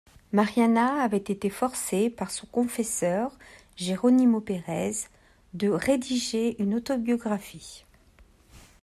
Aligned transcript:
Mariana 0.31 0.95
avait 1.03 1.17
été 1.19 1.51
forcée 1.51 2.09
par 2.09 2.31
son 2.31 2.47
confesseur, 2.47 3.37
Jeronimo 3.75 4.41
Perez, 4.41 4.93
de 5.53 5.69
rédiger 5.69 6.59
une 6.59 6.73
autobiographie. 6.73 7.85